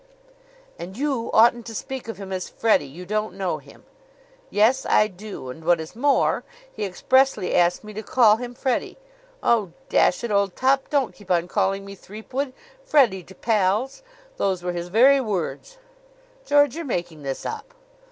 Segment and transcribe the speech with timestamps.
[0.79, 2.87] "And you oughtn't to speak of him as Freddie.
[2.87, 3.85] You don't know him."
[4.49, 5.51] "Yes, I do.
[5.51, 6.43] And, what is more,
[6.73, 8.97] he expressly asked me to call him Freddie.
[9.43, 12.53] 'Oh, dash it, old top, don't keep on calling me Threepwood!
[12.83, 14.01] Freddie to pals!'
[14.37, 15.77] Those were his very words."
[16.47, 17.75] "George, you're making this up."